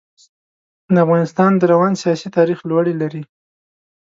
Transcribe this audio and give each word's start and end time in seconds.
د 0.93 0.95
افغانستان 1.05 1.51
د 1.57 1.63
روان 1.73 1.93
سیاسي 2.01 2.27
تاریخ 2.37 2.59
لوړې 2.69 2.93
لري. 3.01 3.23